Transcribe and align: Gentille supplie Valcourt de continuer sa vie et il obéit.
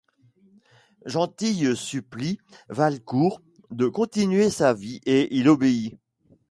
Gentille 1.05 1.77
supplie 1.77 2.39
Valcourt 2.69 3.39
de 3.69 3.85
continuer 3.87 4.49
sa 4.49 4.73
vie 4.73 4.99
et 5.05 5.27
il 5.35 5.47
obéit. 5.47 5.95